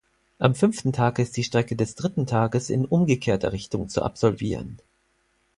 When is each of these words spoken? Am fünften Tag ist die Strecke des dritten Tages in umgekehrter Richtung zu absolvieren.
Am 0.39 0.55
fünften 0.55 0.93
Tag 0.93 1.19
ist 1.19 1.37
die 1.37 1.43
Strecke 1.43 1.75
des 1.75 1.93
dritten 1.93 2.25
Tages 2.25 2.71
in 2.71 2.85
umgekehrter 2.85 3.51
Richtung 3.53 3.87
zu 3.87 4.01
absolvieren. 4.01 4.81